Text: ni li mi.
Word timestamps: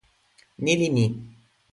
ni 0.63 0.73
li 0.79 0.87
mi. 0.95 1.05